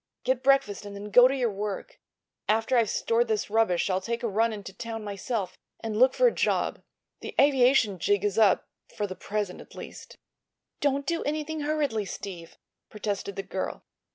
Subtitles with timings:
[0.23, 1.99] Get breakfast and then go to your work.
[2.49, 6.25] After I've stored this rubbish I'll take a run into town myself, and look for
[6.25, 6.81] a job.
[7.19, 10.17] The aviation jig is up—for the present, at least."
[10.79, 12.57] "Don't do anything hurriedly, Steve,"
[12.89, 13.83] protested the girl.